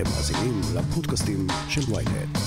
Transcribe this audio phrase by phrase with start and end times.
[0.00, 2.38] אתם מאזינים לפודקאסטים של ויינט.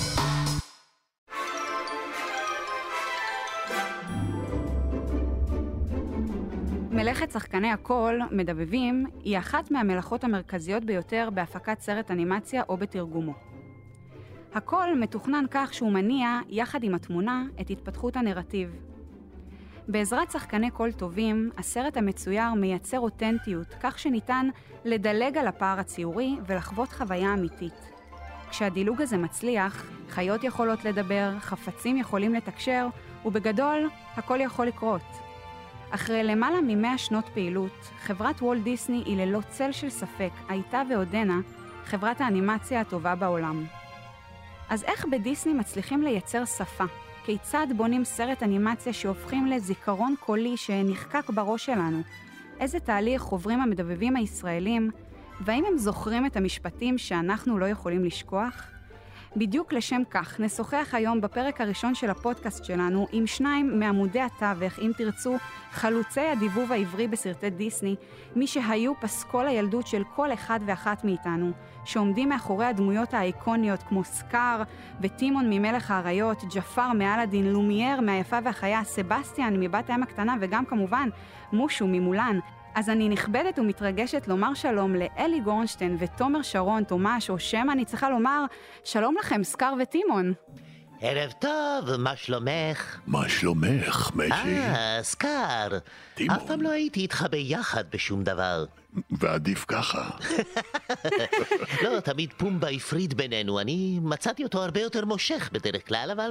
[6.90, 13.34] מלאכת שחקני הקול, מדבבים, היא אחת מהמלאכות המרכזיות ביותר בהפקת סרט אנימציה או בתרגומו.
[14.54, 18.93] הקול מתוכנן כך שהוא מניע, יחד עם התמונה, את התפתחות הנרטיב.
[19.88, 24.48] בעזרת שחקני קול טובים, הסרט המצויר מייצר אותנטיות, כך שניתן
[24.84, 27.90] לדלג על הפער הציורי ולחוות חוויה אמיתית.
[28.50, 32.86] כשהדילוג הזה מצליח, חיות יכולות לדבר, חפצים יכולים לתקשר,
[33.24, 35.02] ובגדול, הכל יכול לקרות.
[35.90, 41.40] אחרי למעלה ממאה שנות פעילות, חברת וולט דיסני היא ללא צל של ספק, הייתה ועודנה,
[41.84, 43.64] חברת האנימציה הטובה בעולם.
[44.68, 46.84] אז איך בדיסני מצליחים לייצר שפה?
[47.24, 52.02] כיצד בונים סרט אנימציה שהופכים לזיכרון קולי שנחקק בראש שלנו?
[52.60, 54.90] איזה תהליך עוברים המדבבים הישראלים,
[55.40, 58.73] והאם הם זוכרים את המשפטים שאנחנו לא יכולים לשכוח?
[59.36, 64.90] בדיוק לשם כך נשוחח היום בפרק הראשון של הפודקאסט שלנו עם שניים מעמודי התווך, אם
[64.96, 65.36] תרצו,
[65.72, 67.96] חלוצי הדיבוב העברי בסרטי דיסני,
[68.36, 71.50] מי שהיו פסקול הילדות של כל אחד ואחת מאיתנו,
[71.84, 74.62] שעומדים מאחורי הדמויות האיקוניות כמו סקאר
[75.00, 81.08] וטימון ממלך האריות, ג'פר מאלאדין, לומייר מהיפה והחיה, סבסטיאן מבת הים הקטנה וגם כמובן
[81.52, 82.38] מושו ממולן.
[82.74, 88.10] אז אני נכבדת ומתרגשת לומר שלום לאלי גורנשטיין ותומר שרון, תומש, או שמא אני צריכה
[88.10, 88.44] לומר
[88.84, 90.32] שלום לכם, סקאר וטימון.
[91.00, 93.00] ערב טוב, מה שלומך?
[93.06, 94.58] מה שלומך, משי?
[94.58, 95.68] אה, סקאר.
[96.14, 96.36] טימון.
[96.36, 98.64] אף פעם לא הייתי איתך ביחד בשום דבר.
[99.10, 100.10] ועדיף ככה.
[101.84, 106.30] לא, תמיד פומבה הפריד בינינו, אני מצאתי אותו הרבה יותר מושך בדרך כלל, אבל...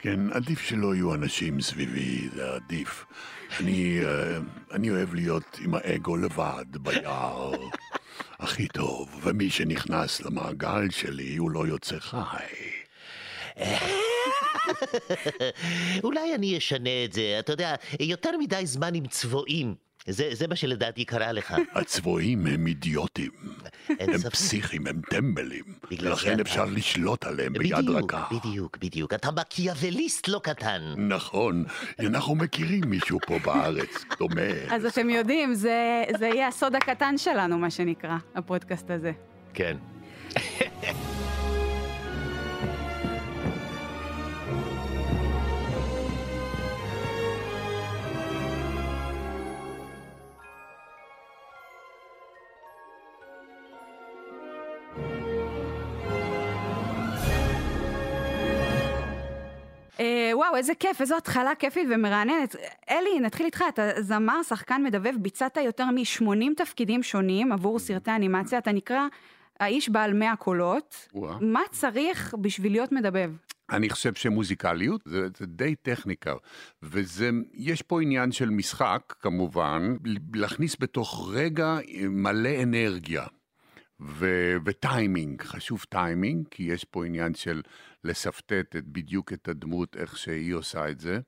[0.00, 3.04] כן, עדיף שלא יהיו אנשים סביבי, זה עדיף.
[3.60, 4.38] אני, אה,
[4.72, 7.52] אני אוהב להיות עם האגו לבד ביער.
[8.40, 12.46] הכי טוב, ומי שנכנס למעגל שלי הוא לא יוצא חי.
[16.04, 19.89] אולי אני אשנה את זה, אתה יודע, יותר מדי זמן עם צבועים.
[20.10, 21.54] זה, זה מה שלדעתי קרה לך.
[21.74, 23.30] הצבועים הם אידיוטים.
[23.88, 24.30] הם ספק.
[24.32, 25.64] פסיכים, הם טמבלים.
[26.16, 28.26] שאתה- אפשר לשלוט עליהם ביד בדיוק, רכה.
[28.36, 29.14] בדיוק, בדיוק.
[29.14, 30.94] אתה מקיאווליסט לא קטן.
[30.98, 31.64] נכון,
[32.00, 34.40] אנחנו מכירים מישהו פה בארץ, דומה.
[34.70, 39.12] אז אתם יודעים, זה, זה יהיה הסוד הקטן שלנו, מה שנקרא, הפודקאסט הזה.
[39.54, 39.76] כן.
[60.50, 62.56] וואו, איזה כיף, איזו התחלה כיפית ומרעננת.
[62.90, 68.58] אלי, נתחיל איתך, אתה זמר, שחקן מדבב, ביצעת יותר מ-80 תפקידים שונים עבור סרטי אנימציה,
[68.58, 69.06] אתה נקרא
[69.60, 71.08] האיש בעל 100 קולות.
[71.40, 73.32] מה צריך בשביל להיות מדבב?
[73.70, 76.34] אני חושב שמוזיקליות זה, זה די טכניקה,
[76.82, 79.96] ויש פה עניין של משחק כמובן,
[80.34, 81.78] להכניס בתוך רגע
[82.08, 83.26] מלא אנרגיה
[84.64, 87.62] וטיימינג, חשוב טיימינג, כי יש פה עניין של
[88.04, 91.20] לשפטט את, בדיוק את הדמות, איך שהיא עושה את זה.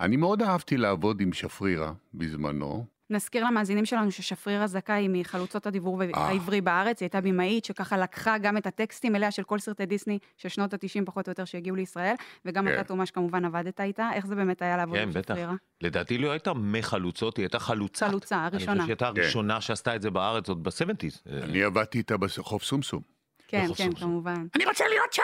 [0.00, 6.02] אני מאוד אהבתי לעבוד עם שפרירה בזמנו, נזכיר למאזינים שלנו ששפרירה זכאי היא מחלוצות הדיבור
[6.02, 6.08] אה.
[6.14, 10.18] העברי בארץ, היא הייתה במאית שככה לקחה גם את הטקסטים אליה של כל סרטי דיסני
[10.36, 12.14] של שנות ה-90 פחות או יותר שהגיעו לישראל,
[12.44, 12.74] וגם כן.
[12.74, 15.34] אתה תומש כמובן עבדת איתה, איך זה באמת היה לעבוד כן, עם בטח.
[15.34, 15.54] שפרירה?
[15.80, 18.08] לדעתי לא הייתה מחלוצות, היא הייתה חלוצה.
[18.08, 18.74] חלוצה, אני הראשונה.
[18.74, 19.20] חושב שהייתה כן.
[19.20, 21.44] הראשונה שעשתה את זה בארץ עוד ב-70's.
[21.44, 23.14] אני עבדתי איתה בחוף סומסום.
[23.48, 23.94] כן, כן.
[23.94, 24.46] כמובן.
[24.54, 25.22] אני רוצה להיות שם!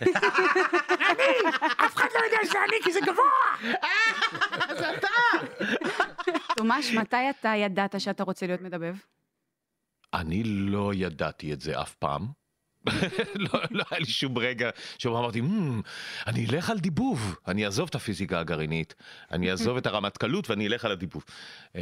[1.10, 1.50] אני!
[1.60, 3.24] אף אחד לא יודע שזה אני כי זה גבוה!
[6.56, 8.94] תומש, מתי אתה ידעת שאתה רוצה להיות מדבב?
[10.14, 12.26] אני לא ידעתי את זה אף פעם.
[13.44, 15.80] לא, לא היה לי שום רגע שבו אמרתי, "מ,
[16.26, 18.94] אני אלך על דיבוב, אני אעזוב את הפיזיקה הגרעינית,
[19.32, 21.24] אני אעזוב את הרמטכ"לות ואני אלך על הדיבוב.
[21.74, 21.80] אמ,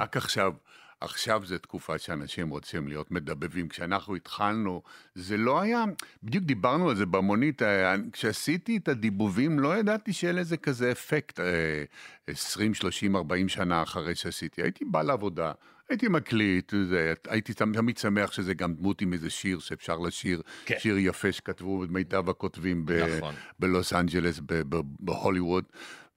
[0.00, 0.52] רק עכשיו,
[1.00, 3.68] עכשיו זו תקופה שאנשים רוצים להיות מדבבים.
[3.68, 4.82] כשאנחנו התחלנו,
[5.14, 5.84] זה לא היה,
[6.22, 11.40] בדיוק דיברנו על זה במונית, אה, כשעשיתי את הדיבובים לא ידעתי שיהיה לזה כזה אפקט
[11.40, 11.84] אה,
[12.26, 14.62] 20, 30, 40 שנה אחרי שעשיתי.
[14.62, 15.52] הייתי בא לעבודה,
[15.88, 20.74] הייתי מקליט, זה, הייתי תמיד שמח שזה גם דמות עם איזה שיר שאפשר לשיר, כן.
[20.78, 23.34] שיר יפה שכתבו מיטב הכותבים ב- נכון.
[23.58, 25.64] בלוס אנג'לס, ב- ב- בהוליווד.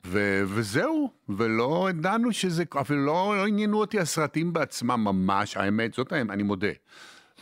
[0.06, 6.12] ו- וזהו, ולא ידענו שזה, אפילו לא, לא עניינו אותי הסרטים בעצמם ממש, האמת, זאת
[6.12, 6.68] האמת, אני מודה.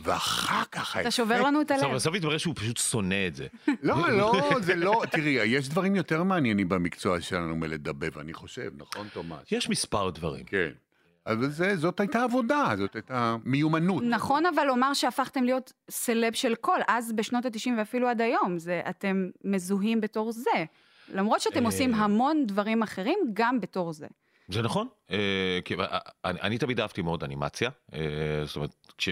[0.03, 0.97] ואחר כך...
[0.97, 1.93] אתה שובר לנו את הלב.
[1.95, 3.47] בסוף התברר שהוא פשוט שונא את זה.
[3.83, 4.31] לא, לא,
[4.61, 9.51] זה לא, תראי, יש דברים יותר מעניינים במקצוע שלנו מלדבב, אני חושב, נכון, תומש?
[9.51, 10.43] יש מספר דברים.
[10.45, 10.69] כן.
[11.27, 14.03] אבל זה, זאת הייתה עבודה, זאת הייתה מיומנות.
[14.03, 18.81] נכון אבל לומר שהפכתם להיות סלב של קול, אז בשנות ה-90 ואפילו עד היום, זה,
[18.89, 20.65] אתם מזוהים בתור זה.
[21.13, 21.65] למרות שאתם אה.
[21.65, 24.07] עושים המון דברים אחרים, גם בתור זה.
[24.47, 27.99] זה נכון, אה, כי, אה, אני, אני תמיד אהבתי מאוד אנימציה, אה,
[28.45, 29.09] זאת אומרת, כש...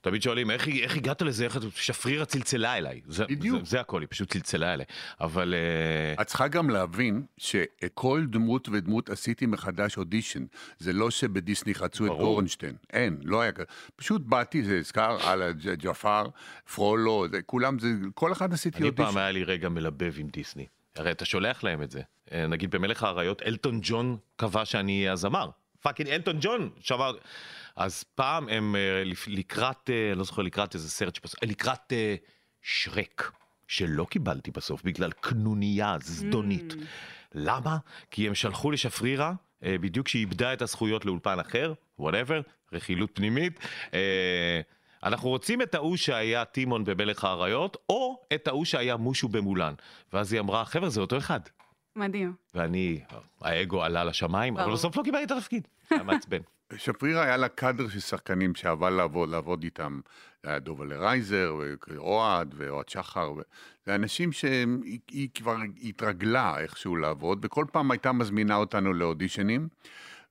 [0.00, 3.58] תמיד שואלים איך, איך הגעת לזה, איך את- שפרירה צלצלה אליי, זה, בדיוק.
[3.64, 4.86] זה, זה הכל, היא פשוט צלצלה אליי,
[5.20, 5.54] אבל
[6.20, 10.44] את צריכה גם להבין שכל דמות ודמות עשיתי מחדש אודישן.
[10.78, 12.22] זה לא שבדיסני חצו את ברור.
[12.22, 12.76] אורנשטיין.
[12.92, 13.66] אין, לא היה כזה.
[13.96, 16.24] פשוט באתי, זה הזכר, על ג'פר,
[16.74, 19.04] פרולו, זה, כולם, זה, כל אחד עשיתי אני אודישן.
[19.08, 20.66] פעם היה לי רגע מלבב עם דיסני,
[20.96, 22.00] הרי אתה שולח להם את זה,
[22.32, 25.50] אה, נגיד במלך האריות, אלטון ג'ון קבע שאני אהיה הזמר,
[25.82, 27.16] פאקינג אלטון ג'ון שמר,
[27.76, 31.18] אז פעם הם אה, לקראת, אה, לא זוכר לקראת איזה סרט.
[31.42, 31.92] אה, לקראת
[32.62, 33.32] שרק,
[33.68, 36.74] שלא קיבלתי בסוף בגלל קנוניה זדונית.
[37.34, 37.76] למה?
[38.10, 42.40] כי הם שלחו לשפרירה, בדיוק כשהיא איבדה את הזכויות לאולפן אחר, Whatever,
[42.72, 43.60] רכילות פנימית.
[45.04, 49.74] אנחנו רוצים את ההוא שהיה טימון במלך האריות, או את ההוא שהיה מושו במולן.
[50.12, 51.40] ואז היא אמרה, חבר'ה, זה אותו אחד.
[51.96, 52.32] מדהים.
[52.54, 53.00] ואני,
[53.40, 54.76] האגו עלה לשמיים, אבל ברור.
[54.76, 55.68] בסוף לא קיבלתי את התפקיד.
[55.90, 56.40] היה מעצבן.
[56.76, 60.00] שפרירה היה לה קאדר של שחקנים שעבר לעבוד, לעבוד איתם.
[60.42, 61.54] זה היה דובל'ה רייזר,
[61.88, 63.32] ואוהד, ואוהד שחר.
[63.36, 63.40] ו...
[63.86, 69.68] זה אנשים שהיא היא כבר התרגלה איכשהו לעבוד, וכל פעם הייתה מזמינה אותנו לאודישנים.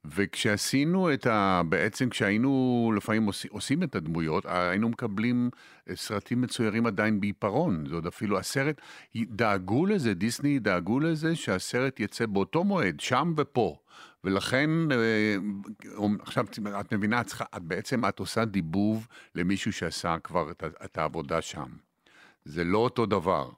[0.05, 1.61] וכשעשינו את ה...
[1.69, 5.49] בעצם כשהיינו לפעמים עושים, עושים את הדמויות, היינו מקבלים
[5.89, 7.85] אה, סרטים מצוירים עדיין בעיפרון.
[7.89, 8.81] זה עוד אפילו הסרט,
[9.15, 13.77] דאגו לזה, דיסני דאגו לזה שהסרט יצא באותו מועד, שם ופה.
[14.23, 15.35] ולכן, אה,
[16.21, 16.45] עכשיו
[16.79, 21.41] את מבינה, את, צריכה, את בעצם את עושה דיבוב למישהו שעשה כבר את, את העבודה
[21.41, 21.67] שם.
[22.45, 23.49] זה לא אותו דבר.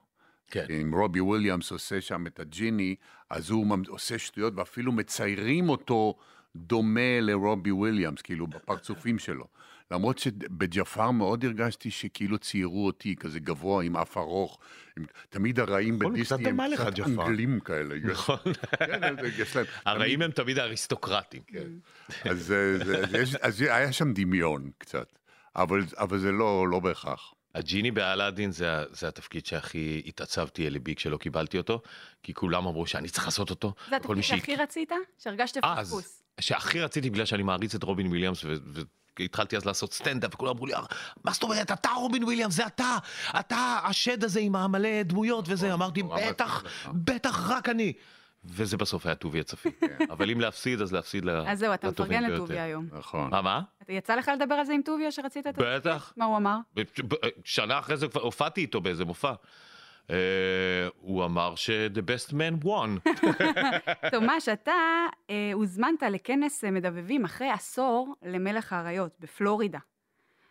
[0.50, 0.66] כן.
[0.82, 2.94] אם רובי וויליאמס עושה שם את הג'יני,
[3.30, 6.14] אז הוא עושה שטויות ואפילו מציירים אותו
[6.56, 9.44] דומה לרובין וויליאמס, כאילו בפרצופים שלו.
[9.90, 14.58] למרות שבג'פר מאוד הרגשתי שכאילו ציירו אותי כזה גבוה עם אף ארוך.
[14.98, 17.06] עם, תמיד הרעים נכון, בדיסני הם קצת ג'פר.
[17.06, 17.94] אנגלים כאלה.
[18.04, 18.36] נכון.
[18.78, 19.62] כן.
[19.86, 21.42] הרעים הם תמיד האריסטוקרטים.
[22.24, 25.06] אז, זה- זה- זה- יש- אז היה שם דמיון קצת,
[25.56, 27.34] אבל, אבל זה לא, לא בהכרח.
[27.54, 31.82] הג'יני באלאדין זה, זה התפקיד שהכי התעצבתי אל ליבי כשלא קיבלתי אותו,
[32.22, 33.74] כי כולם אמרו שאני צריך לעשות אותו.
[33.90, 34.92] זה כל התפקיד שהכי רצית?
[35.18, 36.22] שהרגשת אה, פספוס.
[36.40, 38.54] שהכי רציתי בגלל שאני מעריץ את רובין וויליאמס ו...
[38.66, 38.80] ו...
[39.20, 40.80] התחלתי אז לעשות סטנדאפ וכולם אמרו לי, "אה,
[41.24, 42.98] מה זאת אומרת, אתה רובין וויליאמס, זה אתה,
[43.40, 47.92] אתה השד הזה עם המלא דמויות וזה, אמרתי, בטח, לך." בטח רק אני.
[48.44, 49.68] וזה בסוף היה טוביה צפיר.
[50.12, 52.42] אבל אם להפסיד, אז להפסיד ל- אז זהו, אתה לטובים מפרגן ביותר.
[52.44, 52.88] לטוביה היום.
[52.92, 53.30] נכון.
[53.30, 53.60] מה, מה?
[53.82, 55.62] אתה יצא לך לדבר על זה עם טוביה שרצית את זה?
[55.76, 56.12] בטח.
[56.16, 56.58] מה הוא אמר?
[57.44, 59.32] שנה אחרי זה כבר הופעתי איתו באיזה מופע.
[60.10, 60.16] אה,
[61.00, 63.10] הוא אמר ש-the best man won.
[64.12, 64.72] תומש, אתה
[65.30, 69.78] אה, הוזמנת לכנס אה, מדבבים אחרי עשור למלך האריות בפלורידה.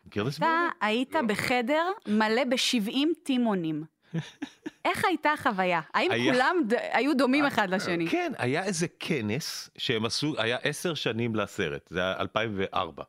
[0.08, 0.86] מכיר את הסיפור אתה?
[0.86, 2.92] היית בחדר מלא ב-70
[3.24, 3.84] טימונים.
[4.86, 5.82] איך הייתה החוויה?
[5.94, 8.08] האם היה- כולם ד- היו דומים אחד לשני?
[8.08, 13.04] כן, היה איזה כנס שהם עשו, היה עשר שנים לסרט, זה היה 2004.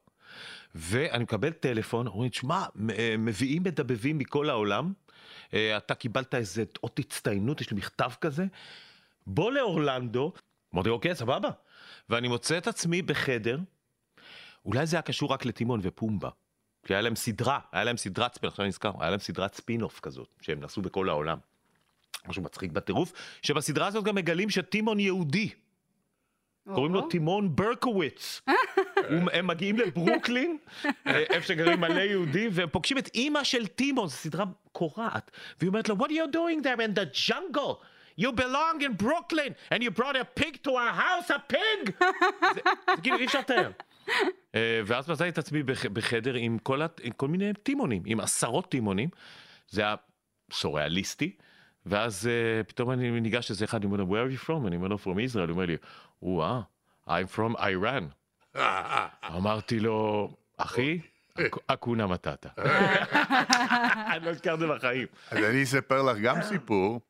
[0.75, 2.65] ואני מקבל טלפון, אומרים, שמע,
[2.99, 4.93] אה, מביאים מדבבים מכל העולם,
[5.55, 8.45] אה, אתה קיבלת איזה אות הצטיינות, יש לי מכתב כזה,
[9.27, 10.33] בוא לאורלנדו,
[10.75, 11.51] אמרתי, אוקיי, סבבה.
[12.11, 13.59] ואני מוצא את עצמי בחדר,
[14.67, 16.29] אולי זה היה קשור רק לטימון ופומבה.
[16.87, 20.01] כי היה להם סדרה, היה להם סדרת ספין, עכשיו אני נזכר, היה להם סדרת ספין-אוף
[20.01, 21.39] כזאת, שהם נסעו בכל העולם.
[22.29, 25.51] משהו מצחיק בטירוף, שבסדרה הזאת גם מגלים שטימון יהודי,
[26.75, 28.41] קוראים לו טימון ברקוויץ.
[29.33, 34.15] הם מגיעים לברוקלין, אה, איפה שגרים מלא יהודים, והם פוגשים את אימא של טימון, זו
[34.17, 35.31] סדרה קורעת.
[35.59, 37.75] והיא אומרת לו, What are you doing there in the jungle?
[38.21, 41.93] You belong in Brooklyn, and you brought a pig to our house, a pig!
[42.97, 43.71] זה כאילו אי אפשר לתאר.
[44.55, 46.59] אה, ואז מצאתי את עצמי בח- בחדר עם
[47.17, 49.09] כל מיני טימונים, עם עשרות טימונים.
[49.71, 49.95] זה היה
[50.53, 51.37] סוריאליסטי.
[51.87, 54.67] ואז uh, פתאום אני ניגש לזה אחד, אני אומר לו, where are you from?
[54.67, 55.39] אני אומר לו, from Israel.
[55.39, 55.77] הוא אומר לי,
[56.23, 56.61] וואה,
[57.09, 58.05] I'm from Iran.
[59.37, 61.01] אמרתי לו, אחי,
[61.41, 62.49] אק- אקונה מטאטה.
[64.13, 65.07] אני לא אזכר את זה בחיים.
[65.31, 67.01] אז אני אספר לך גם סיפור.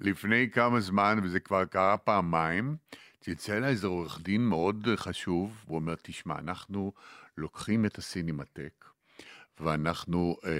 [0.00, 2.76] לפני כמה זמן, וזה כבר קרה פעמיים,
[3.20, 6.92] צלצל אליי איזה עורך דין מאוד חשוב, הוא אומר, תשמע, אנחנו
[7.38, 8.81] לוקחים את הסינמטק,
[9.60, 10.50] ואנחנו אה,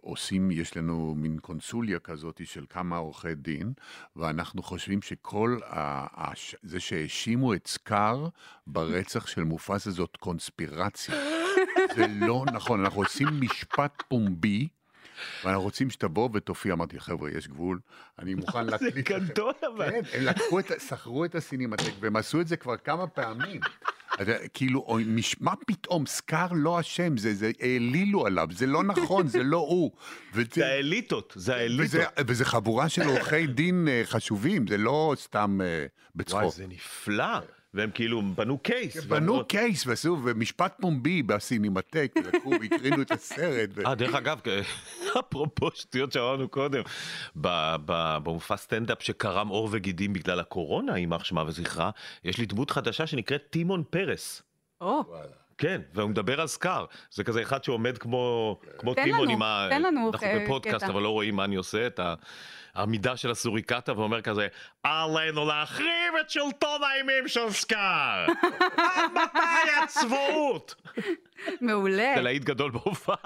[0.00, 3.72] עושים, יש לנו מין קונסוליה כזאת של כמה עורכי דין,
[4.16, 8.28] ואנחנו חושבים שכל ה, הש, זה שהאשימו את סקאר
[8.66, 11.14] ברצח של מופסה זאת קונספירציה.
[11.96, 14.68] זה לא נכון, אנחנו עושים משפט פומבי.
[15.44, 17.80] ואנחנו רוצים שתבוא ותופיע, אמרתי, חבר'ה, יש גבול,
[18.18, 19.18] אני מוכן זה להקליט לכם.
[19.24, 19.90] גדול אבל.
[19.90, 23.60] כן, הם לקחו את, ה- שכרו את הסינמטק, והם עשו את זה כבר כמה פעמים.
[24.54, 24.98] כאילו,
[25.40, 29.90] מה פתאום, סקאר לא אשם, זה, זה העלילו עליו, זה לא נכון, זה לא הוא.
[30.34, 31.86] וזה, זה האליטות, זה האליטות.
[31.86, 36.40] וזה, וזה חבורה של עורכי דין אה, חשובים, זה לא סתם אה, בצחוק.
[36.40, 37.38] וואי, זה נפלא.
[37.74, 38.96] והם כאילו בנו קייס.
[39.04, 43.70] בנו ואמרו- קייס ועשו, ומשפט פומבי בסינמטק, לקחו והקרינו את הסרט.
[43.74, 44.40] ו- אה, דרך אגב,
[45.20, 46.82] אפרופו שטויות שאמרנו קודם,
[47.36, 51.90] ב- ב- במופע סטנדאפ שקרם עור וגידים בגלל הקורונה, יימח שמה וזכרה,
[52.24, 54.42] יש לי דמות חדשה שנקראת טימון פרס.
[54.80, 55.00] או,
[55.58, 56.84] כן, והוא מדבר על סקאר.
[57.10, 59.66] זה כזה אחד שעומד כמו, כמו תן טימון לנו, עם ה...
[59.70, 60.92] תן לנו, אנחנו אה, בפודקאסט, קטע.
[60.92, 62.00] אבל לא רואים מה אני עושה, את
[62.74, 64.48] העמידה של הסוריקטה, ואומר כזה,
[64.82, 68.26] עלינו להחריב את שלטון האימים של סקאר!
[68.76, 70.74] עד מתי הצבאות?
[71.60, 72.12] מעולה.
[72.16, 73.16] זה להיט גדול בהופעה.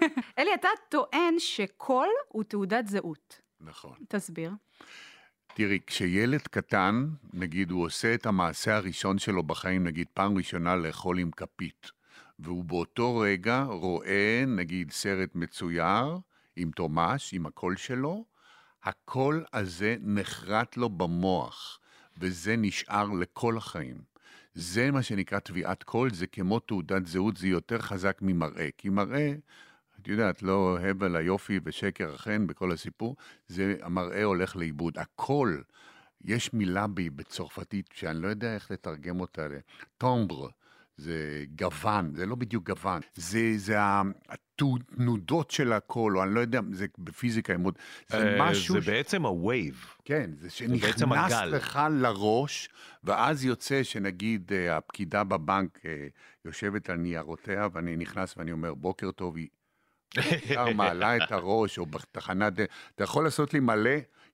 [0.38, 3.40] אלי, אתה טוען שקול הוא תעודת זהות.
[3.60, 3.94] נכון.
[4.08, 4.50] תסביר.
[5.54, 11.18] תראי, כשילד קטן, נגיד, הוא עושה את המעשה הראשון שלו בחיים, נגיד, פעם ראשונה לאכול
[11.18, 11.90] עם כפית,
[12.38, 16.18] והוא באותו רגע רואה, נגיד, סרט מצויר,
[16.56, 18.24] עם תומש, עם הקול שלו,
[18.84, 21.78] הקול הזה נחרט לו במוח,
[22.18, 23.96] וזה נשאר לכל החיים.
[24.54, 28.68] זה מה שנקרא תביעת קול, זה כמו תעודת זהות, זה יותר חזק ממראה.
[28.78, 29.32] כי מראה,
[30.02, 33.16] את יודעת, לא הבל היופי ושקר אכן בכל הסיפור,
[33.48, 34.98] זה המראה הולך לאיבוד.
[34.98, 35.62] הקול,
[36.24, 39.46] יש מילה בי בצרפתית שאני לא יודע איך לתרגם אותה,
[39.98, 40.48] timbre,
[40.96, 43.76] זה גוון, זה לא בדיוק גוון, זה, זה
[44.28, 47.78] התנודות של הקול, או אני לא יודע, זה בפיזיקה, הם עוד-
[48.08, 48.74] זה אה, משהו...
[48.74, 49.86] זה בעצם הווייב.
[50.04, 51.02] כן, זה שנכנס.
[51.46, 52.68] לך לראש,
[53.04, 56.06] ואז יוצא שנגיד אה, הפקידה בבנק אה,
[56.44, 59.48] יושבת על ניירותיה, ואני נכנס ואני אומר, בוקר טוב, היא
[60.18, 62.52] ישר מעלה את הראש, או בתחנת
[62.94, 63.90] אתה יכול לעשות לי מלא,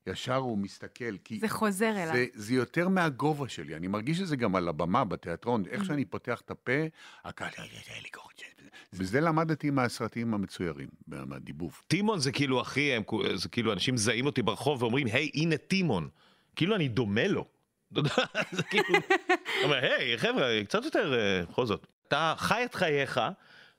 [0.07, 2.13] ישר הוא מסתכל, כי זה חוזר אליו.
[2.13, 6.05] זה, זה יותר מהגובה שלי, אני מרגיש את זה גם על הבמה, בתיאטרון, איך שאני
[6.05, 6.81] פותח את הפה,
[7.25, 7.49] הקהל,
[8.93, 11.81] וזה למדתי מהסרטים המצוירים, מהדיבוב.
[11.87, 13.03] טימון זה כאילו אחי, הם,
[13.35, 16.09] זה כאילו אנשים מזהים אותי ברחוב ואומרים, היי, הנה טימון.
[16.55, 17.45] כאילו אני דומה לו.
[17.91, 18.13] אתה יודע,
[18.51, 18.99] זה כאילו,
[19.63, 21.87] אומר, היי, חבר'ה, קצת יותר, אה, בכל זאת.
[22.07, 23.21] אתה חי את חייך,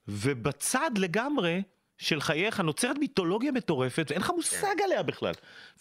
[0.09, 1.63] ובצד לגמרי
[2.01, 5.33] של חייך נוצרת מיתולוגיה מטורפת, ואין לך מושג עליה בכלל.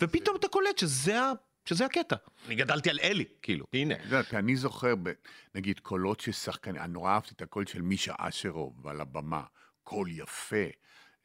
[0.02, 1.32] ופתאום אתה קולט שזה ה...
[1.66, 2.16] שזה הקטע.
[2.48, 3.96] אני גדלתי על אלי, כאילו, הנה.
[3.96, 5.12] את יודעת, אני זוכר, ב-
[5.56, 9.44] נגיד, קולות של שחקנים, אני נורא אהבתי את הקול של מישה אשרוב על הבמה,
[9.84, 10.66] קול יפה.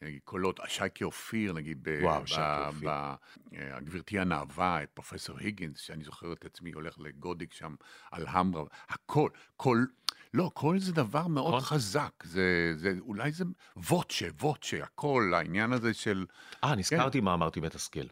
[0.03, 2.85] נגיד, קולות, שייקה אופיר, נגיד, ב- וואו, ב-.
[2.85, 3.15] ב-
[3.57, 7.75] אה, גברתי הנאווה, את פרופסור היגינס, שאני זוכר את עצמי הולך לגודיק שם
[8.11, 9.87] על המרה, הקול, קול,
[10.35, 11.61] לא, קול זה דבר מאוד נכון.
[11.61, 13.45] חזק, זה, זה, אולי זה
[13.77, 16.27] ווטשה, ווטשה, הקול, העניין הזה של...
[16.65, 18.07] אה, נזכרתי מה אמרתי מתסכל.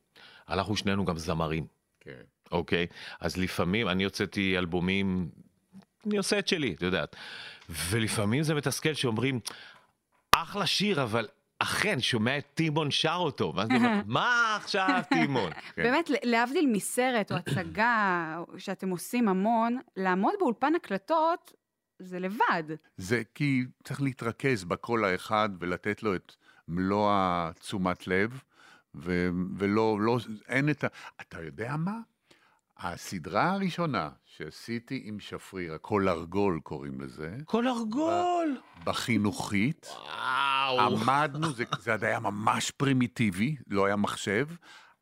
[0.49, 1.67] אנחנו שנינו גם זמרים.
[2.01, 2.21] כן.
[2.53, 2.87] אוקיי?
[3.21, 5.31] אז לפעמים, אני הוצאתי אלבומים,
[6.07, 7.17] אני עושה את שלי, את יודעת.
[7.69, 9.41] ולפעמים זה מתסכל שאומרים,
[10.33, 13.53] אחלה שיר, אבל אכן, שומע את טימון שר אותו.
[13.57, 15.53] ואז אני אומר, מה עכשיו טימון?
[15.75, 15.83] כן.
[15.83, 21.53] באמת, להבדיל מסרט או הצגה שאתם עושים המון, לעמוד באולפן הקלטות
[22.05, 22.63] זה לבד.
[22.97, 26.33] זה כי צריך להתרכז בקול האחד ולתת לו את
[26.69, 28.41] מלוא התשומת לב,
[28.95, 30.19] ו- ולא, לא,
[30.49, 30.87] אין את ה...
[31.21, 31.99] אתה יודע מה?
[32.79, 38.57] הסדרה הראשונה שעשיתי עם שפריר, הקול ארגול קוראים לזה, כל ארגול!
[38.85, 40.81] בחינוכית, וואו.
[40.81, 44.47] עמדנו, זה, זה עוד היה ממש פרימיטיבי, לא היה מחשב,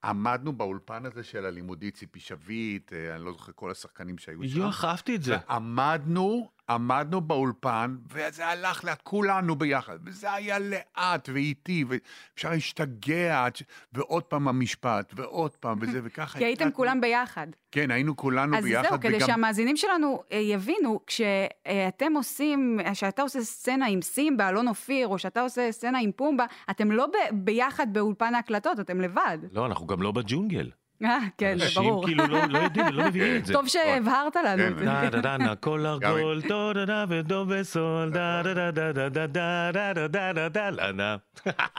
[0.05, 4.59] עמדנו באולפן הזה של הלימודי ציפי שביט, אה, אני לא זוכר כל השחקנים שהיו שם.
[4.59, 5.37] יואו, אהבתי את זה.
[5.49, 13.57] עמדנו, עמדנו באולפן, וזה הלך לאט, כולנו ביחד, וזה היה לאט ואיטי, ואפשר להשתגע, עד
[13.57, 13.63] ש...
[13.93, 16.39] ועוד פעם המשפט, ועוד פעם, וזה, וככה...
[16.39, 16.71] כי הייתם.
[16.71, 17.47] כולם ביחד.
[17.73, 23.41] כן, היינו כולנו אז ביחד, זהו, כדי שהמאזינים שלנו אה, יבינו, כשאתם עושים, כשאתה עושה
[23.41, 27.87] סצנה עם סימבה, אלון אופיר, או שאתה עושה סצנה עם פומבה, אתם לא ב- ביחד
[27.93, 29.39] באולפן ההקלטות, אתם לבד.
[29.53, 30.71] לא, אנחנו גם לא בג'ונגל.
[31.05, 32.07] אה, כן, זה אנשים ברור.
[32.07, 33.53] כאילו לא לא יודעים, לא מבינים את זה.
[33.53, 34.63] טוב שהבהרת לנו.
[34.79, 38.71] כן, דה דה דה נה כל ארגול, דו דה דה ודו וסול, דה דה דה
[38.71, 41.17] דה דה דה דה דה דה דה דה דה דה דה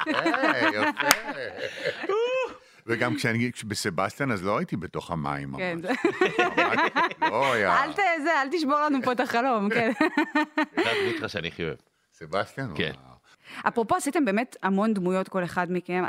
[0.08, 1.08] אה, יפה.
[2.88, 5.98] וגם כשאני בסבסטיאן, אז לא הייתי בתוך המים כן, ממש.
[6.58, 6.80] ממש
[7.22, 7.84] לא היה...
[7.84, 7.92] אל
[8.24, 9.92] זה, תשבור לנו פה את החלום, כן.
[9.98, 11.76] זה הדמות שלך שאני הכי אוהב.
[12.14, 12.68] סבסטיאן?
[12.76, 12.92] כן.
[13.68, 16.04] אפרופו, עשיתם באמת המון דמויות כל אחד מכם.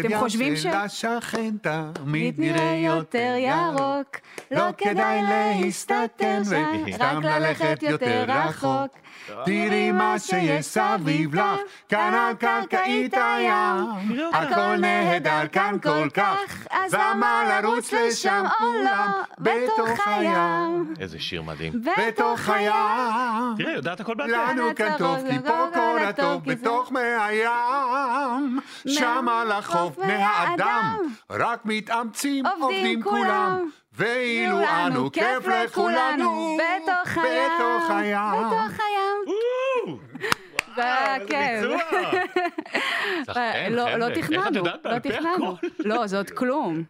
[0.00, 0.66] אתם חושבים ש...
[0.66, 1.54] אצל השכן
[1.94, 4.16] תמיד נראה יותר ירוק,
[4.50, 9.01] לא כדאי להסתתר שם, רק ללכת יותר רחוק.
[9.44, 13.84] תראי מה שיש סביב לך, כאן על קרקעית הים,
[14.32, 18.44] הכל נהדר כאן כל כך, אז למה לרוץ לשם?
[18.60, 18.90] או לא,
[19.38, 20.94] בתוך הים.
[21.00, 21.72] איזה שיר מדהים.
[21.98, 23.54] בתוך הים.
[23.58, 24.26] תראה, יודעת הכל פה.
[24.26, 28.60] לנו כאן טוב, כי פה כל הטוב בתוך מי הים.
[28.88, 30.96] שם על החוף בני האדם,
[31.30, 33.68] רק מתאמצים עובדים כולם.
[33.94, 36.58] ואילו אנו כיף לכולנו,
[37.16, 38.91] בתוך הים.
[40.74, 41.70] זה היה כיף.
[43.26, 43.96] שחקן, לא.
[43.96, 45.56] לא תכננו, לא תכננו.
[45.90, 46.82] לא, זה עוד כלום.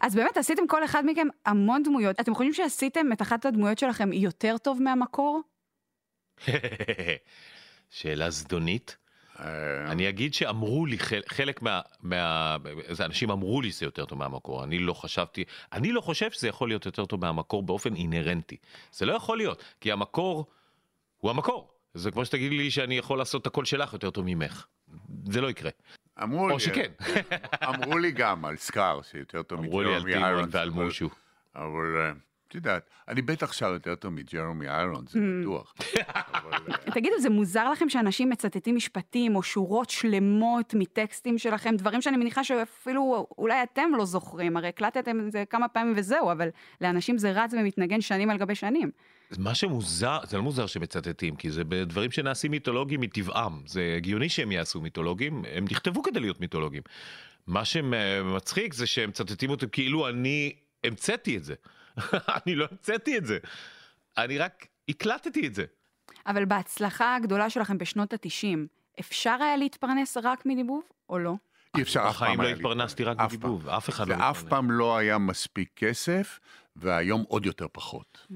[0.00, 2.20] אז באמת עשיתם כל אחד מכם המון דמויות.
[2.20, 5.40] אתם חושבים שעשיתם את אחת הדמויות שלכם יותר טוב מהמקור?
[7.90, 8.96] שאלה זדונית.
[9.40, 11.80] אה, אני אגיד שאמרו לי, חל- חלק מה...
[12.00, 12.56] מה...
[12.90, 16.48] זה אנשים אמרו לי שזה יותר טוב מהמקור, אני לא חשבתי, אני לא חושב שזה
[16.48, 18.56] יכול להיות יותר טוב מהמקור באופן אינהרנטי.
[18.92, 20.46] זה לא יכול להיות, כי המקור
[21.18, 21.70] הוא המקור.
[21.94, 24.66] זה כמו שתגידי לי שאני יכול לעשות את הקול שלך יותר טוב ממך.
[25.30, 25.70] זה לא יקרה.
[26.22, 26.90] אמרו לי, או שכן.
[27.68, 31.08] אמרו לי גם על סקאר שיותר טוב אמרו לי על טימון איירונס, ועל מושו.
[31.56, 32.12] אבל אה,
[32.48, 35.22] את יודעת, אני בטח שר יותר טוב מג'רמי איירונס, זה Mm.
[35.42, 35.74] בטוח.
[36.16, 36.22] אה,
[36.94, 42.44] תגידו, זה מוזר לכם שאנשים מצטטים משפטים או שורות שלמות מטקסטים שלכם, דברים שאני מניחה
[42.44, 46.48] שאפילו אולי אתם לא זוכרים, הרי הקלטתם את זה כמה פעמים וזהו, אבל
[46.80, 48.90] לאנשים זה רץ ומתנגן שנים על גבי שנים.
[49.38, 53.62] מה שמוזר, זה לא מוזר שמצטטים, כי זה בדברים שנעשים מיתולוגיים מטבעם.
[53.66, 56.82] זה הגיוני שהם יעשו מיתולוגיים, הם נכתבו כדי להיות מיתולוגיים.
[57.46, 60.52] מה שמצחיק זה שהם מצטטים אותם כאילו אני
[60.84, 61.54] המצאתי את זה.
[62.46, 63.38] אני לא המצאתי את זה.
[64.18, 65.64] אני רק הקלטתי את זה.
[66.26, 68.66] אבל בהצלחה הגדולה שלכם בשנות התשעים,
[69.00, 71.34] אפשר היה להתפרנס רק מדיבוב, או לא?
[71.76, 73.68] אי אפשר אף פעם בחיים לא התפרנסתי רק פעם.
[73.68, 74.50] אף אחד לא זה אף התפרנס.
[74.50, 76.40] פעם לא היה מספיק כסף,
[76.76, 78.26] והיום עוד יותר פחות.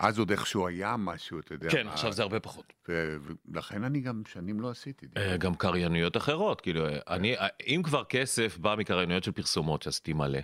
[0.00, 1.70] אז עוד איכשהו היה משהו, אתה יודע.
[1.70, 2.72] כן, מה, עכשיו זה הרבה פחות.
[2.88, 5.06] ולכן אני גם שנים לא עשיתי.
[5.16, 9.82] אה, גם קריינויות אחרות, כאילו, אה, אני, אה, אם כבר כסף בא מקריינויות של פרסומות
[9.82, 10.38] שעשיתי מלא,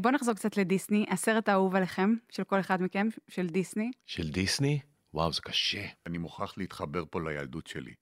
[0.00, 3.90] בואו נחזור קצת לדיסני, הסרט האהוב עליכם, של כל אחד מכם, של דיסני.
[4.06, 4.80] של דיסני,
[5.14, 5.86] וואו, זה קשה.
[6.06, 7.94] אני מוכרח להתחבר פה לילדות שלי.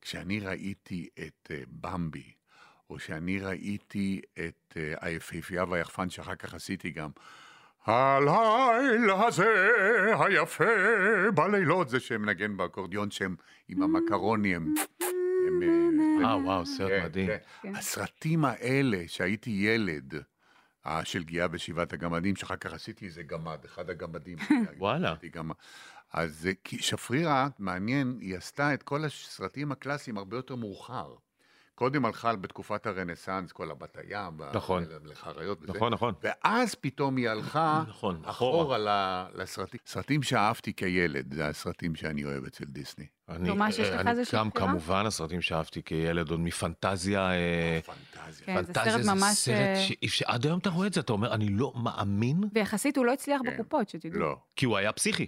[0.00, 1.50] כשאני ראיתי את
[1.80, 2.32] במבי,
[2.90, 7.10] או שאני ראיתי את היפהפייה והיחפן, שאחר כך עשיתי גם,
[7.86, 9.70] הלילה הזה
[10.18, 10.64] היפה
[11.34, 13.36] בלילות, זה שמנגן באקורדיון שהם
[13.68, 14.74] עם המקרוני, הם...
[16.22, 17.26] אה, אה, וואו, סרט כן, מדהים.
[17.26, 17.36] כן.
[17.62, 17.76] כן.
[17.76, 20.14] הסרטים האלה, שהייתי ילד,
[20.86, 24.38] אה, של גיאה בשבעת הגמדים, שאחר כך עשיתי איזה גמד, אחד הגמדים.
[24.78, 25.14] וואלה.
[26.12, 31.14] אז כי שפרירה, מעניין, היא עשתה את כל הסרטים הקלאסיים הרבה יותר מאוחר.
[31.74, 34.84] קודם הלכה בתקופת הרנסאנס, כל הבת הים, נכון.
[35.04, 35.72] לחריות וזה.
[35.72, 36.14] נכון, נכון.
[36.22, 38.30] ואז פתאום היא הלכה נכון, אחורה.
[38.62, 39.80] אחורה ל- לסרטים.
[39.86, 43.06] סרטים שאהבתי כילד, זה הסרטים שאני אוהב אצל דיסני.
[43.28, 44.68] אני, ממש יש אה, לך אני איזושהי גם בחירה?
[44.68, 47.30] כמובן הסרטים שאהבתי כילד, עוד מפנטזיה.
[47.32, 48.46] אה, פנטזיה.
[48.46, 50.92] כן, זה פנטזיה סרט זה ממש, סרט אה, שאי אפשר- עד היום אתה רואה את
[50.92, 53.54] זה, אתה אומר, אני לא מאמין, ויחסית הוא לא הצליח כן.
[53.54, 54.20] בקופות, שתדעו.
[54.20, 55.26] לא, כי הוא היה פסיכי.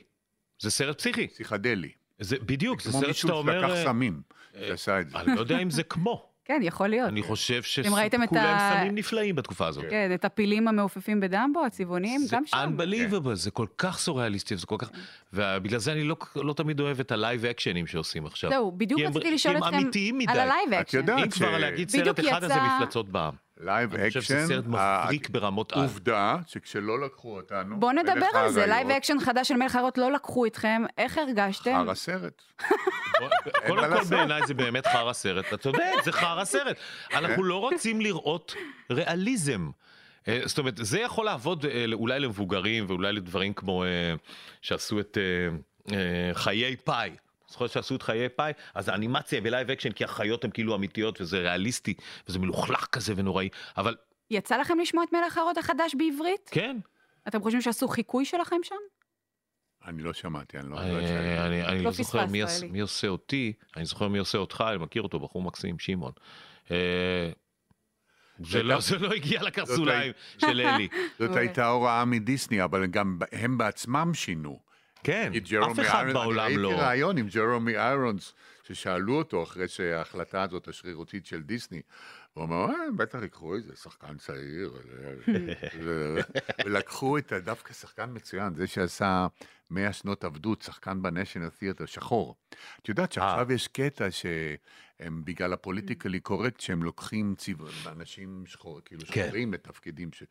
[0.62, 1.28] זה סרט פסיכי.
[1.28, 1.90] פסיכדלי.
[2.18, 3.60] זה בדיוק, זה כמו סרט מישהו שאתה אומר...
[3.60, 4.22] שלקח אה, סמים,
[4.54, 5.18] אה, שעשה את זה.
[5.18, 6.22] אני לא יודע אם זה כמו.
[6.46, 7.08] כן, יכול להיות.
[7.08, 9.84] אני חושב את שכולם ה- סמים נפלאים בתקופה הזאת.
[9.90, 12.56] כן, את הפילים המעופפים בדמבו, הצבעוניים, זה גם שם.
[12.78, 14.90] unbelievable, זה כל כך סוריאליסטי, זה כל כך...
[15.32, 18.50] ובגלל זה אני לא, לא תמיד אוהב את ה live אקשנים שעושים עכשיו.
[18.50, 19.76] זהו, בדיוק רציתי לשאול אתכם.
[20.28, 20.98] על ה live את אקשן.
[20.98, 23.45] יודעת אם כבר ש- להגיד סרט אחד, אז זה מפלצות בע"מ.
[23.60, 25.82] live אני חושב שזה אקשן, סרט מבריק ברמות על.
[25.82, 30.12] עובדה שכשלא לקחו אותנו, בואו נדבר על זה, live action חדש של מלך האריות לא
[30.12, 31.84] לקחו אתכם, איך הרגשתם?
[31.84, 32.42] חרא סרט.
[33.66, 34.04] קודם כל.
[34.10, 36.76] בעיניי זה באמת חרא סרט, אתה צודק, זה חרא סרט.
[37.14, 38.54] אנחנו לא רוצים לראות
[38.90, 39.70] ריאליזם.
[40.28, 44.14] אה, זאת אומרת, זה יכול לעבוד אה, אולי למבוגרים ואולי לדברים כמו אה,
[44.62, 45.18] שעשו את
[46.32, 47.10] חיי פאי.
[47.48, 48.52] זוכר שעשו את חיי פאי?
[48.74, 51.94] אז האנימציה ב live action, כי החיות הן כאילו אמיתיות וזה ריאליסטי,
[52.28, 53.96] וזה מלוכלך כזה ונוראי, אבל
[54.30, 56.50] יצא לכם לשמוע את מלך האריות החדש בעברית?
[56.52, 56.76] כן,
[57.28, 58.74] אתם חושבים שעשו חיקוי שלכם שם?
[59.86, 60.78] אני לא שמעתי, אני לא...
[60.78, 61.38] אה, לא לי.
[61.40, 62.26] אני אני לא זוכר
[62.70, 66.12] מי עושה אותי, אני זוכר מי עושה אותך, אני מכיר אותו, בחור מקסים, שמעון.
[66.70, 67.30] אה,
[68.38, 70.88] זה לא- זה לא הגיע לקרסוליים של אלי.
[71.18, 71.36] זאת.
[71.36, 74.65] הייתה הוראה מדיסני, אבל גם הם בעצמם שינו.
[75.06, 75.32] כן,
[75.72, 76.68] אף אחד איירונס- בעולם אני לא.
[76.68, 81.82] ראיתי ראיון עם ג'רמי איירונס, ששאלו אותו אחרי שההחלטה הזאת השרירותית של דיסני.
[82.34, 84.72] הוא אמר, אה, בטח ייקחו איזה שחקן צעיר.
[86.64, 89.26] ולקחו את דווקא שחקן מצוין, זה שעשה
[89.70, 92.36] 100 שנות עבדות, שחקן ב National Theatre, שחור.
[92.82, 98.80] את יודעת שעכשיו יש קטע שהם בגלל ה politically correct, שהם לוקחים צבע, אנשים שחור,
[98.84, 99.22] כאילו כן.
[99.24, 100.22] שחורים לתפקידים, ש...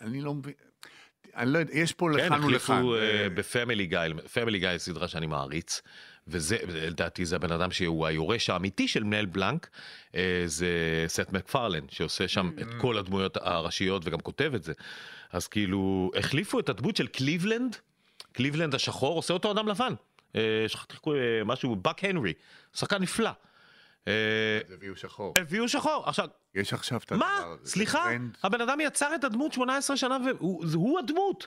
[0.00, 0.54] אני לא מבין.
[1.36, 2.74] אני לא יודע, יש פה כן, לכאן ולכאן.
[2.74, 3.98] החליפו אה, ב Family Guy,
[4.32, 5.82] Family Guy סדרה שאני מעריץ,
[6.28, 9.68] וזה, לדעתי זה הבן אדם שהוא היורש האמיתי של מל בלנק,
[10.14, 10.68] אה, זה
[11.06, 14.72] סת' מקפרלן, שעושה שם את כל הדמויות הראשיות וגם כותב את זה.
[15.32, 17.76] אז כאילו, החליפו את הדמות של קליבלנד,
[18.32, 19.94] קליבלנד השחור, עושה אותו אדם לבן.
[20.36, 22.32] אה, שכחתי אה, משהו, מייק הנרי,
[22.74, 23.30] שחקן נפלא.
[24.08, 24.12] אה,
[24.74, 25.34] הביאו שחור.
[25.38, 26.02] הביאו שחור.
[26.06, 27.36] עכשיו, יש עכשיו את מה?
[27.38, 27.70] הדבר הזה.
[27.70, 28.04] סליחה?
[28.04, 28.36] טרנד.
[28.42, 31.46] הבן אדם יצר את הדמות 18 שנה והוא הדמות.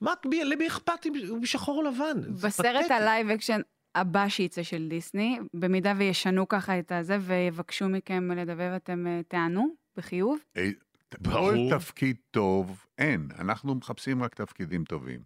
[0.00, 2.34] מה, מי- למי אכפת אם הוא שחור או לבן?
[2.42, 2.90] בסרט.
[2.90, 3.60] ה live action
[3.94, 9.68] הבא שיצא של דיסני, במידה וישנו ככה את הזה ויבקשו מכם לדבר, אתם אה, תענו
[9.96, 10.38] בחיוב?
[10.56, 10.68] אה,
[11.20, 11.50] ברור.
[11.50, 13.28] כל תפקיד טוב, אין.
[13.38, 15.20] אנחנו מחפשים רק תפקידים טובים.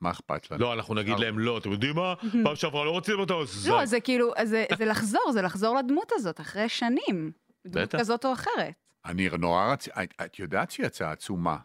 [0.00, 0.60] מה אכפת לנו?
[0.60, 2.14] לא, אנחנו נגיד להם לא, אתם יודעים מה?
[2.44, 3.68] פעם שעברה לא רציתם אותו, אז...
[3.68, 4.32] לא, זה כאילו,
[4.78, 7.32] זה לחזור, זה לחזור לדמות הזאת אחרי שנים.
[7.68, 7.98] דמות בטח.
[7.98, 8.72] כזאת או אחרת.
[9.04, 9.88] אני נורא רצ...
[9.88, 11.56] את- את יודעת שיצאה עצומה.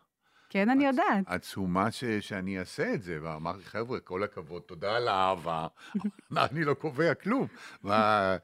[0.49, 1.23] כן, אני יודעת.
[1.25, 2.03] עצומה ש...
[2.19, 5.67] שאני אעשה את זה, ואמרתי, חבר'ה, כל הכבוד, תודה על האהבה,
[6.37, 7.47] אני לא קובע כלום.
[7.83, 8.35] מה...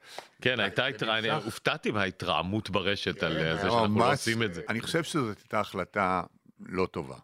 [0.41, 1.17] כן, הייתה התרע...
[1.19, 1.31] אני.
[1.31, 4.61] הופתעתי מההתרעמות ברשת על אה, זה לא, שאנחנו לא עושים את זה.
[4.69, 6.23] אני חושב שזאת הייתה החלטה
[6.59, 7.15] לא טובה.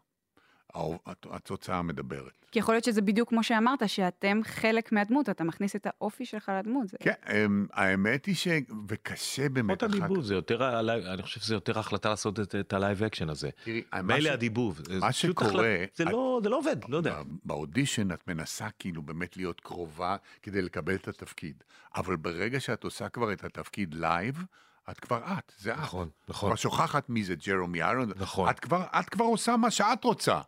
[1.31, 2.31] התוצאה מדברת.
[2.51, 6.51] כי יכול להיות שזה בדיוק כמו שאמרת, שאתם חלק מהדמות, אתה מכניס את האופי שלך
[6.59, 6.88] לדמות.
[6.88, 8.47] זה- כן, אמ, האמת היא ש...
[8.88, 9.79] וקשה באמת.
[9.83, 10.79] פחות הדיבוב, זה יותר,
[11.13, 13.49] אני חושב שזה יותר החלטה לעשות את- את ה live action הזה.
[13.63, 14.81] תראי, מה ש- מילא הדיבוב.
[14.86, 17.21] זה מה פשוט שקורה- החלטה- זה את- לא- זה לא עובד, לא יודע.
[17.45, 21.63] באודישן את מנסה כאילו באמת להיות קרובה כדי לקבל את התפקיד.
[21.95, 24.43] אבל ברגע שאת עושה כבר את התפקיד live,
[24.91, 25.77] את כבר את, זה את.
[25.79, 26.49] נכון, נכון.
[26.49, 28.12] כבר שוכחת מי זה ג'רמי איירונס.
[28.15, 28.49] נכון.
[28.49, 30.39] את כבר, את כבר עושה מה שאת רוצה.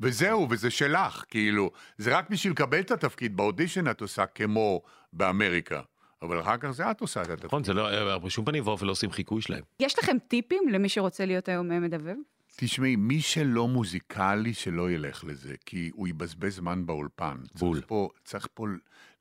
[0.00, 1.70] וזהו, וזה שלך, כאילו.
[1.98, 3.36] זה רק בשביל לקבל את התפקיד.
[3.36, 4.82] באודישן את עושה כמו
[5.12, 5.80] באמריקה.
[6.22, 7.46] אבל אחר כך זה את עושה את התפקיד.
[7.46, 9.62] נכון, זה לא, בשום פנים ואופן לא עושים חיקוי שלהם.
[9.80, 12.16] יש לכם טיפים למי שרוצה להיות היום אה, מדבב?
[12.56, 17.36] תשמעי, מי שלא מוזיקלי, שלא ילך לזה, כי הוא יבזבז זמן באולפן.
[17.58, 17.76] בול.
[17.76, 18.66] צריך פה, צריך פה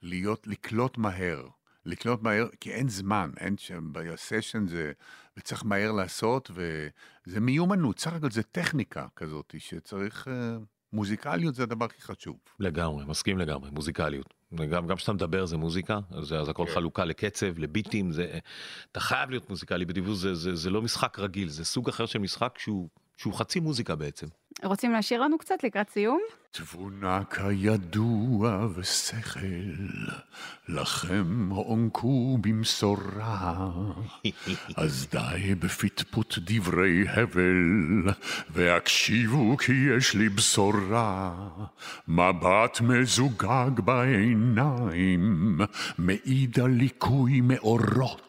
[0.01, 1.47] להיות, לקלוט מהר.
[1.87, 4.91] לקלוט מהר, כי אין זמן, אין שם, בסשן זה,
[5.37, 10.57] וצריך מהר לעשות, וזה מיומנות, בסך הכל זה טכניקה כזאת, שצריך, אה,
[10.93, 12.37] מוזיקליות זה הדבר הכי חשוב.
[12.59, 14.33] לגמרי, מסכים לגמרי, מוזיקליות.
[14.69, 18.39] גם כשאתה מדבר זה מוזיקה, אז, אז הכל חלוקה לקצב, לביטים, זה,
[18.91, 22.19] אתה חייב להיות מוזיקלי בדיבור, זה, זה, זה לא משחק רגיל, זה סוג אחר של
[22.19, 24.27] משחק שהוא, שהוא חצי מוזיקה בעצם.
[24.63, 26.21] רוצים להשאיר לנו קצת לקראת סיום?
[26.51, 29.39] תבונה כידוע ושכל,
[30.69, 33.69] לכם הוענקו במשורה.
[34.77, 38.13] אז די בפטפוט דברי הבל,
[38.49, 41.33] והקשיבו כי יש לי בשורה.
[42.07, 45.59] מבט מזוגג בעיניים,
[45.97, 48.26] מעיד על ליקוי מאורות.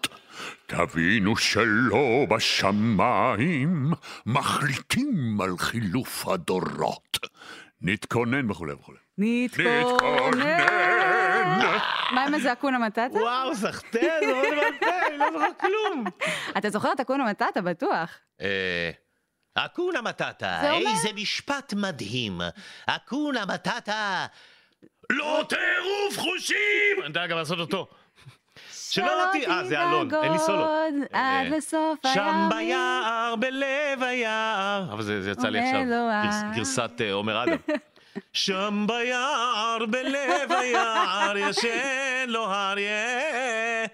[0.67, 3.93] תבינו שלא בשמיים,
[4.27, 7.19] מחליטים על חילוף הדורות.
[7.81, 8.99] נתכונן וכולי וכולי.
[9.19, 10.49] נתכונן!
[12.15, 13.19] מה עם איזה אקונה מטאטה?
[13.19, 13.51] וואו,
[14.27, 16.05] מאוד מטה, אני לא זוכר כלום.
[16.59, 18.11] אתה זוכר את אקונה מטאטה, בטוח.
[18.41, 18.91] אה,
[19.55, 22.41] אקונה מטאטה, איזה משפט מדהים.
[22.87, 24.27] אקונה מטאטה,
[25.13, 26.57] לא טירוף חושים!
[26.99, 27.89] אני יודע גם לעשות אותו.
[28.91, 30.65] שלא לא תהיה, אה, זה אלון, אין לי סולו.
[30.65, 32.49] עד אה, לסוף שם הימים.
[32.49, 34.93] ביער, בלב היער.
[34.93, 37.57] אבל זה זה יצא לי עכשיו, לו גרס- ה- גרסת אה, עומר אדם.
[38.33, 41.69] שם ביער, בלב היער, ישן
[42.29, 42.93] לו אריה.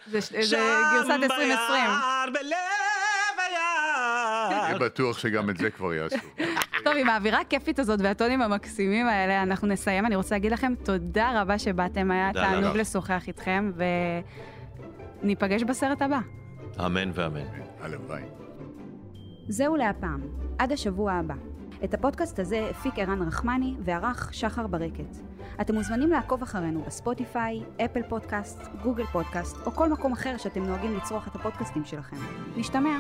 [0.07, 0.57] זה שם
[0.95, 1.59] גרסת 2020.
[1.71, 4.67] ביער, בלב היער.
[4.71, 6.17] אני בטוח שגם את זה כבר יעשו.
[6.85, 10.07] טוב, עם האווירה הכיפית הזאת והטונים המקסימים האלה, אנחנו נסיים.
[10.07, 12.77] אני רוצה להגיד לכם תודה רבה שבאתם, היה תענוג.
[12.77, 13.73] לשוחח איתכם,
[15.25, 16.21] וניפגש בסרט הבא.
[16.87, 17.41] אמן ואמן.
[17.81, 18.23] הלוואי.
[19.49, 20.21] זהו להפעם,
[20.59, 21.35] עד השבוע הבא.
[21.85, 25.17] את הפודקאסט הזה הפיק ערן רחמני וערך שחר ברקת.
[25.61, 30.97] אתם מוזמנים לעקוב אחרינו בספוטיפיי, אפל פודקאסט, גוגל פודקאסט או כל מקום אחר שאתם נוהגים
[30.97, 32.17] לצרוך את הפודקאסטים שלכם.
[32.57, 32.99] נשתמע.